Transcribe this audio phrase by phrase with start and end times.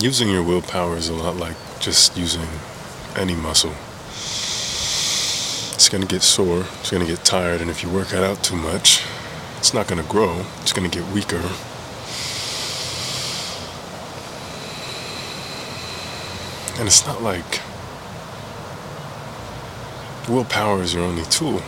[0.00, 2.48] using your willpower is a lot like just using
[3.16, 3.74] any muscle.
[5.74, 8.22] It's going to get sore, it's going to get tired, and if you work it
[8.22, 9.02] out too much,
[9.58, 11.42] it's not going to grow, it's going to get weaker.
[16.78, 17.60] And it's not like
[20.28, 21.62] willpower is your only tool.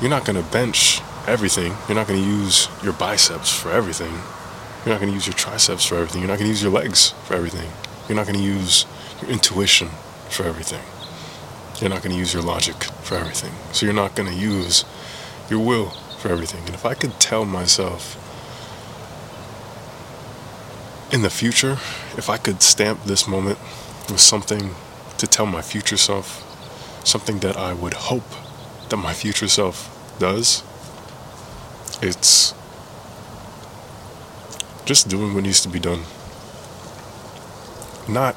[0.00, 1.74] You're not going to bench everything.
[1.88, 4.12] You're not going to use your biceps for everything.
[4.84, 6.22] You're not going to use your triceps for everything.
[6.22, 7.70] You're not going to use your legs for everything.
[8.08, 8.86] You're not going to use
[9.20, 9.88] your intuition
[10.30, 10.80] for everything.
[11.80, 13.52] You're not going to use your logic for everything.
[13.72, 14.86] So you're not going to use
[15.50, 16.64] your will for everything.
[16.64, 18.16] And if I could tell myself
[21.12, 21.72] in the future,
[22.16, 23.58] if I could stamp this moment
[24.08, 24.74] with something
[25.18, 26.46] to tell my future self,
[27.04, 28.30] something that I would hope
[28.88, 30.62] that my future self does,
[32.00, 32.54] it's
[34.84, 36.02] just doing what needs to be done.
[38.08, 38.36] Not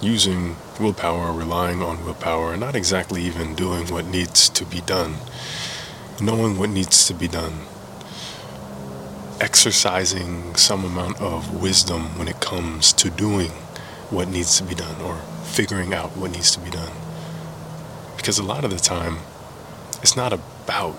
[0.00, 5.16] using willpower relying on willpower, not exactly even doing what needs to be done.
[6.20, 7.66] Knowing what needs to be done.
[9.40, 13.50] Exercising some amount of wisdom when it comes to doing
[14.10, 16.92] what needs to be done or figuring out what needs to be done.
[18.16, 19.18] Because a lot of the time,
[20.02, 20.96] it's not about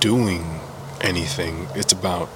[0.00, 0.60] doing
[1.00, 2.28] anything, it's about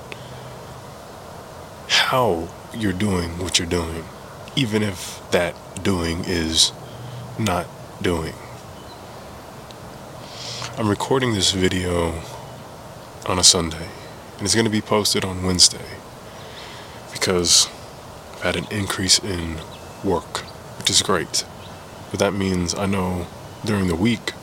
[2.12, 4.04] how you're doing what you're doing,
[4.54, 6.70] even if that doing is
[7.38, 7.66] not
[8.02, 8.34] doing.
[10.76, 12.20] I'm recording this video
[13.26, 13.88] on a Sunday,
[14.36, 15.86] and it's going to be posted on Wednesday
[17.14, 17.70] because
[18.34, 19.56] I've had an increase in
[20.04, 20.40] work,
[20.76, 21.46] which is great.
[22.10, 23.26] But that means I know
[23.64, 24.34] during the week,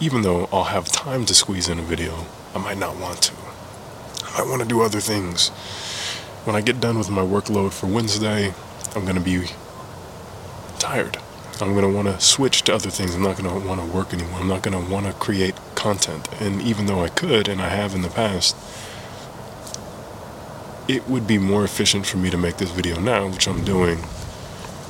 [0.00, 3.34] even though I'll have time to squeeze in a video, I might not want to.
[4.24, 5.50] I might want to do other things.
[6.44, 8.52] When I get done with my workload for Wednesday,
[8.96, 9.46] I'm going to be
[10.80, 11.18] tired.
[11.60, 13.14] I'm going to want to switch to other things.
[13.14, 14.40] I'm not going to want to work anymore.
[14.40, 16.28] I'm not going to want to create content.
[16.42, 18.56] And even though I could, and I have in the past,
[20.88, 23.98] it would be more efficient for me to make this video now, which I'm doing,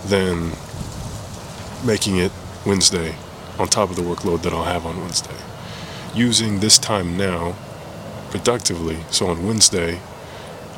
[0.06, 0.52] than
[1.84, 2.32] making it
[2.64, 3.14] Wednesday
[3.58, 5.36] on top of the workload that I'll have on Wednesday.
[6.14, 7.54] Using this time now
[8.30, 10.00] productively, so on Wednesday,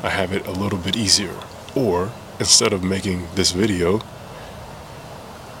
[0.05, 1.33] I have it a little bit easier.
[1.73, 4.01] Or instead of making this video,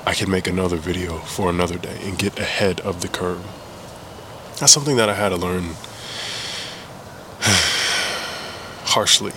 [0.05, 3.43] I can make another video for another day and get ahead of the curve.
[4.59, 5.63] That's something that I had to learn
[8.93, 9.33] harshly.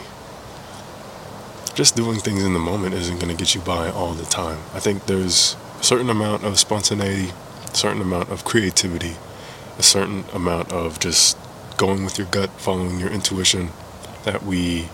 [1.74, 4.58] Just doing things in the moment isn't going to get you by all the time.
[4.74, 7.32] I think there's a certain amount of spontaneity,
[7.64, 9.16] a certain amount of creativity,
[9.78, 11.38] a certain amount of just
[11.78, 13.70] going with your gut, following your intuition
[14.24, 14.88] that we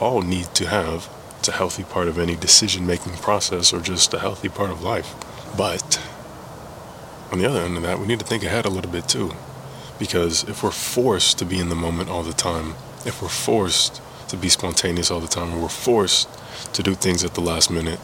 [0.00, 1.08] all need to have.
[1.38, 4.82] It's a healthy part of any decision making process or just a healthy part of
[4.82, 5.14] life.
[5.56, 6.00] But
[7.30, 9.32] on the other end of that, we need to think ahead a little bit too.
[9.98, 12.74] Because if we're forced to be in the moment all the time,
[13.06, 16.28] if we're forced to be spontaneous all the time, or we're forced
[16.72, 18.00] to do things at the last minute,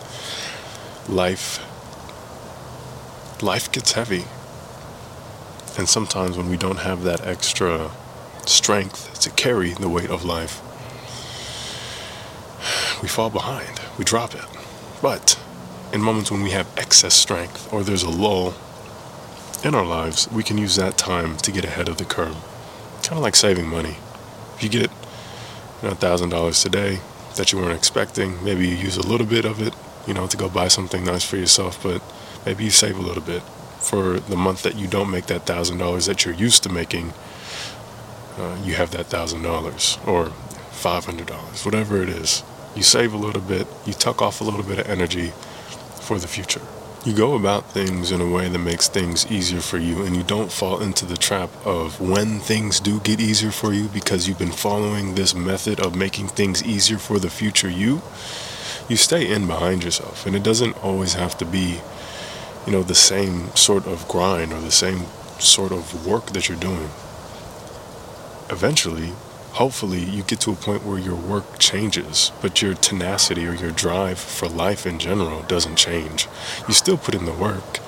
[1.09, 1.61] life
[3.43, 4.25] life gets heavy.
[5.79, 7.91] And sometimes when we don't have that extra
[8.47, 10.63] strength to carry the weight of life,
[13.03, 14.45] we fall behind, we drop it.
[15.03, 15.39] But
[15.93, 18.55] in moments when we have excess strength or there's a lull
[19.65, 22.37] in our lives, we can use that time to get ahead of the curve.
[23.03, 23.97] Kind of like saving money.
[24.57, 24.91] If you get
[25.83, 27.01] you know, $1,000 today
[27.37, 29.75] that you weren't expecting, maybe you use a little bit of it,
[30.07, 32.03] you know, to go buy something nice for yourself, but
[32.45, 33.43] maybe you save a little bit
[33.81, 37.13] for the month that you don't make that $1,000 that you're used to making.
[38.39, 42.43] Uh, you have that $1,000 or $500, whatever it is.
[42.77, 45.33] You save a little bit, you tuck off a little bit of energy
[46.03, 46.61] for the future.
[47.07, 50.23] You go about things in a way that makes things easier for you, and you
[50.23, 54.39] don't fall into the trap of when things do get easier for you because you've
[54.39, 58.03] been following this method of making things easier for the future you.
[58.91, 61.81] You stay in behind yourself, and it doesn't always have to be,
[62.67, 65.05] you know, the same sort of grind or the same
[65.39, 66.91] sort of work that you're doing.
[68.51, 69.13] Eventually,
[69.57, 73.71] hopefully you get to a point where your work changes, but your tenacity or your
[73.71, 76.29] drive for life in general doesn't change.
[76.69, 77.81] You still put in the work,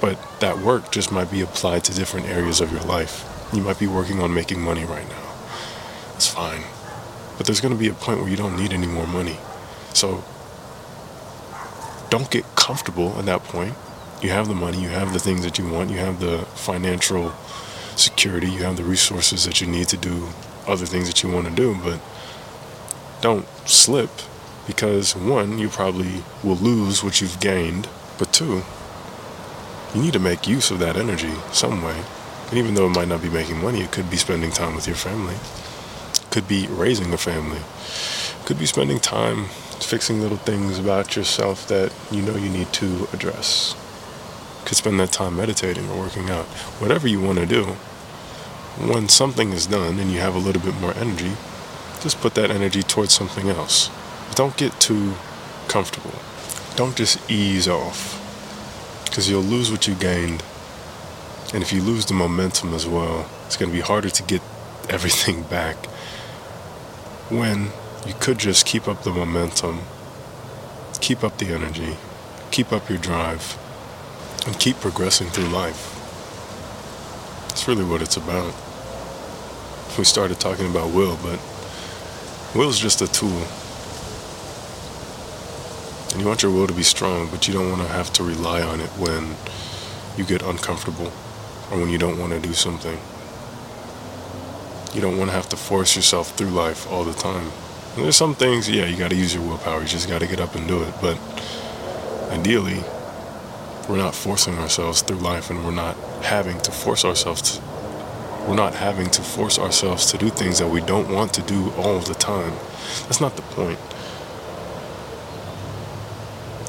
[0.00, 3.28] but that work just might be applied to different areas of your life.
[3.52, 5.34] You might be working on making money right now.
[6.12, 6.62] That's fine.
[7.36, 9.36] But there's going to be a point where you don't need any more money.
[9.92, 10.24] So
[12.08, 13.74] don't get comfortable at that point.
[14.22, 17.34] You have the money, you have the things that you want, you have the financial
[17.96, 20.28] security, you have the resources that you need to do
[20.66, 22.00] other things that you want to do, but
[23.20, 24.10] don't slip
[24.66, 27.88] Because one, you probably will lose what you've gained,
[28.18, 28.62] but two,
[29.94, 32.00] you need to make use of that energy some way.
[32.48, 34.86] And even though it might not be making money, it could be spending time with
[34.86, 35.36] your family,
[36.30, 37.60] could be raising a family,
[38.44, 39.46] could be spending time
[39.80, 43.74] fixing little things about yourself that you know you need to address.
[44.64, 46.44] Could spend that time meditating or working out.
[46.78, 47.76] Whatever you want to do,
[48.78, 51.32] when something is done and you have a little bit more energy,
[52.00, 53.90] just put that energy towards something else.
[54.34, 55.14] Don't get too
[55.68, 56.14] comfortable.
[56.74, 58.18] Don't just ease off
[59.04, 60.42] because you'll lose what you gained.
[61.52, 64.40] And if you lose the momentum as well, it's going to be harder to get
[64.88, 65.76] everything back
[67.28, 67.68] when
[68.06, 69.82] you could just keep up the momentum,
[71.00, 71.96] keep up the energy,
[72.50, 73.58] keep up your drive,
[74.46, 76.01] and keep progressing through life.
[77.62, 78.52] That's really what it's about.
[79.96, 81.38] We started talking about will, but
[82.56, 83.46] will is just a tool.
[86.10, 88.24] And you want your will to be strong, but you don't want to have to
[88.24, 89.36] rely on it when
[90.16, 91.12] you get uncomfortable
[91.70, 92.98] or when you don't want to do something.
[94.92, 97.52] You don't want to have to force yourself through life all the time.
[97.94, 99.82] And there's some things, yeah, you got to use your willpower.
[99.82, 100.92] You just got to get up and do it.
[101.00, 101.16] But
[102.32, 102.82] ideally,
[103.88, 107.62] we're not forcing ourselves through life and we're not having to force ourselves to
[108.46, 111.70] we're not having to force ourselves to do things that we don't want to do
[111.76, 112.52] all the time.
[113.02, 113.78] That's not the point.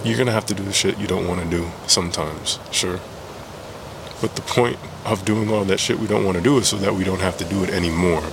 [0.06, 3.00] You're gonna have to do the shit you don't want to do sometimes, sure.
[4.22, 6.78] But the point of doing all that shit we don't want to do is so
[6.78, 8.24] that we don't have to do it anymore.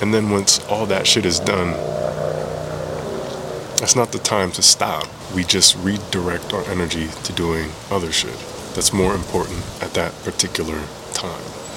[0.00, 1.72] And then once all that shit is done,
[3.76, 5.06] that's not the time to stop.
[5.34, 10.80] We just redirect our energy to doing other shit that's more important at that particular
[11.12, 11.67] time.